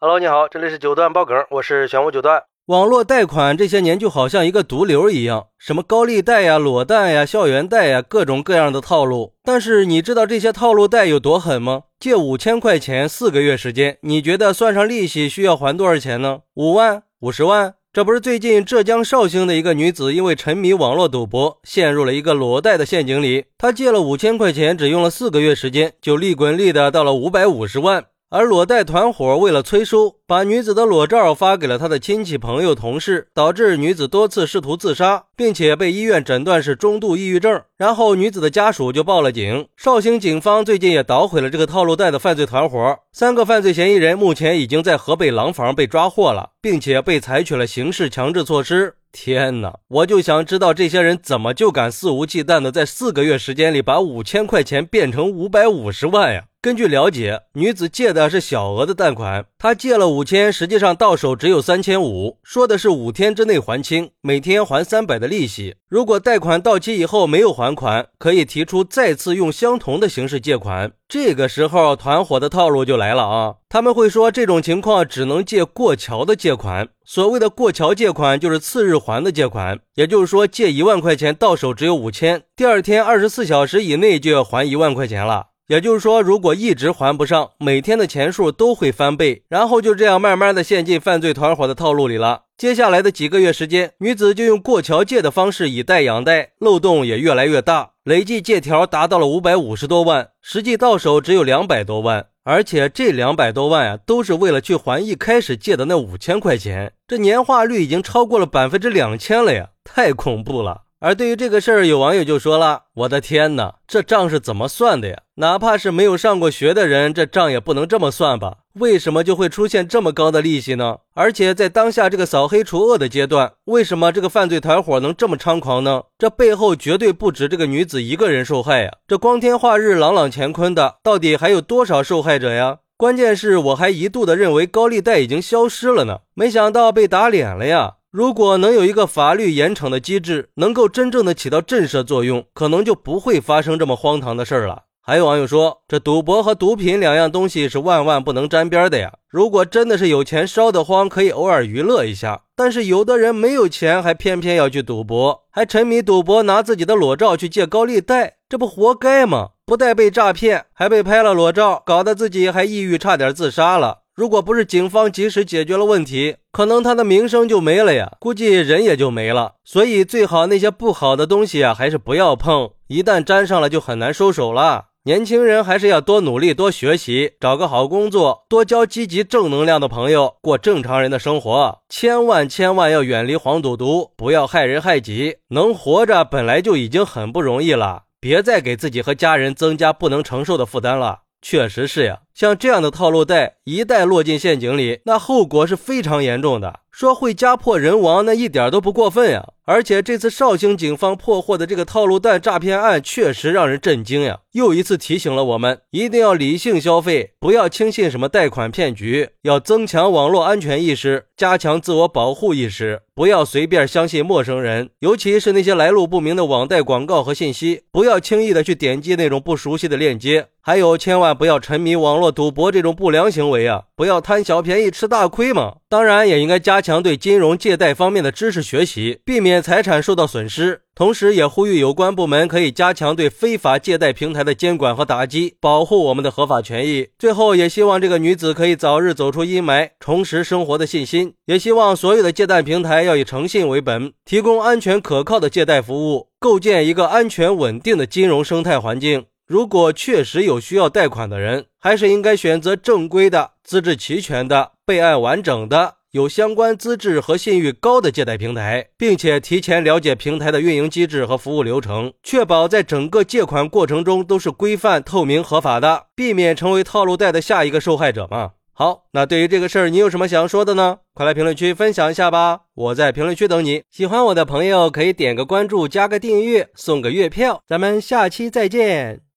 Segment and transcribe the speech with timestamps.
[0.00, 2.44] Hello，你好，这里是九段爆梗，我是玄武九段。
[2.66, 9.34] 网络贷款这些年就好像一个毒瘤一样，什么高利贷呀、裸贷呀、校园贷呀，各种各样的套路。
[9.42, 11.82] 但是你知道这些套路贷有多狠吗？
[11.98, 16.42] 借五千块钱，四个月时间，你觉得算上利息需要还多少钱呢？
[16.54, 17.74] 五万、五十万？
[17.92, 23.46] 这不是最近浙江绍兴的一个女子因为沉迷网络赌博，陷入了一个裸贷的陷阱里。
[23.58, 28.04] 她借了五千块钱，只用了四个月时间，就利滚利的到了五百五十万。
[28.30, 37.62] 而裸贷团伙为了催收，把女子的裸照发给了他的亲戚、朋友、同事，导致女子多次试图自杀，并且被医院诊断是中度抑郁症。
[37.78, 39.66] 然后女子的家属就报了警。
[39.78, 48.96] 绍兴警方最近也捣毁了这个套路贷的犯罪团伙，三个犯罪嫌疑人目前已经在河北廊坊被抓获了，并且被采取了刑事强制措施。
[49.10, 49.74] 天哪！
[49.88, 56.44] 我就想知道这些人怎么就敢肆无忌惮的在四个月时间里把五千块钱变成五百五十万呀？
[56.60, 65.76] 根据了解，女子借的是小额的贷款，她借了五千，实际上到手只有三千五，说的是五天之内还清，每天还三百的利息。
[65.88, 70.90] 如果贷款到期以后没有还款，可以提出再次用相同的形式借款。
[71.08, 73.54] 这个时候，团伙的套路就来了啊！
[73.68, 76.88] 他们会说这种情况只能借过桥的借款。
[77.04, 85.46] 所谓的过桥借款，就是次日还的借款，也就是说借一万块钱到手只有五千，第二天二十四小时以内就要还一万块钱了。
[85.68, 92.44] 也就是说，如果一直还不上，每天的钱数都会翻倍，然后就这样慢慢的陷进犯罪团伙的套路里了。
[92.56, 110.84] 接下来的几个月时间，女子就用过桥借的方式以贷养贷，漏洞也越来越大，累计借条达到了五百五十多万，实际到手只有两百多万，而且这两百多万啊，都是为了去还一开始借的那五千块钱，这年化率已经超过了百分之两千了呀，太恐怖了。
[111.00, 115.16] 而对于这个事儿，有网友就说了：“我的天哪，这账是怎么算的呀？
[115.40, 118.56] 哪怕是没有上过学的人，这账也不能这么算吧？
[118.72, 120.96] 为什么就会出现这么高的利息呢？
[121.14, 126.02] 而且在当下这个扫黑除恶的阶段，为什么这个犯罪团伙能这么猖狂呢？
[126.18, 128.90] 这背后绝对不止这个女子一个人受害呀！
[129.06, 132.78] 这光天化日、朗朗乾坤的，到底还有多少受害者呀？
[132.96, 144.82] 关键是我还一度的认为高利贷已经消失了呢，没想到被打脸了呀！”如果能有一个法律严惩的机制，能够真正的起到震慑作用，可能就不会发生这么荒唐的事儿了。
[145.08, 149.10] 还有网友说，这赌博和毒品两样东西是万万不能沾边的呀。
[149.26, 159.52] 如果真的是有钱烧得慌，可以偶尔娱乐一下，但是有的人没有钱，还偏偏要去赌博，还沉迷赌博，拿自己的裸照去借高利贷，这不活该吗？
[159.64, 164.00] 不但被诈骗，还被拍了裸照，搞得自己还抑郁，差点自杀了。
[164.14, 169.54] 如果不是警方及时解决了问题，可能他的名声就没了呀，估计人也就没了。
[169.64, 174.87] 所以最好那些不好的东西啊，还是不要碰，一旦沾上了就很难收手了。
[175.08, 181.80] 年轻人还是要多努力、多学习，找个好工作，多交积极正能量的朋友，过正常人的生活。
[181.88, 185.36] 千万千万要远离黄赌毒，不要害人害己。
[185.48, 191.20] 能活着本来就已经很不容易了，别再给自己和家人增加不能承受的负担了。
[191.40, 196.82] 确实是呀，像这样的套路贷，一旦落进陷阱里，那后果是非常严重的。
[196.92, 199.48] 说会家破人亡，那一点都不过分呀。
[199.64, 204.40] 而且这次绍兴警方破获的这个套路贷诈骗案，确实让人震惊呀！
[204.52, 220.48] 又一次提醒了我们，一定要理性消费，不要轻信什么贷款骗局，要增强网络安全意识，加强自我保护意识，不要随便相信陌生人，尤其是那些来路不明的网贷广告和信息，不要轻易的去点击那种不熟悉的链接。
[220.62, 223.82] 还有，千万不要沉迷网络赌博这种不良行为啊！
[223.94, 225.76] 不要贪小便宜吃大亏嘛。
[225.88, 229.58] 当然，也应该加强对金融借贷方面的知识学习，避免。
[229.68, 237.08] 财产受到损失，同时也呼吁有关部门可以加强对非法借贷平台的监管和打击，保护我们的合法权益。
[237.18, 241.34] 最后，也希望这个女子可以早日走出阴霾，重拾生活的信心。
[241.46, 249.24] 也希望所有的借贷平台要以诚信为本，提供安全可靠的借贷服务，构建一个安全稳定的金融生态环境。
[249.48, 255.94] 如果确实有需要贷款的人，还是应该选择正规的、资质齐全的、备案完整的。
[256.10, 268.52] 有相关资质和信誉高的借贷平台，并且提前了解平台的运营机制和服务流程，确保在整个借款过程中都是规范、透明、合法的，避免成为套路贷的下一个受害者嘛。
[268.72, 270.98] 好，那对于这个事儿，你有什么想说的呢？
[271.14, 273.82] 快来评论区分享一下吧，我在评论区等你。
[273.90, 277.62] 喜欢我的朋友可以点个关注，加个订阅，送个月票。
[277.66, 279.27] 咱们下期再见。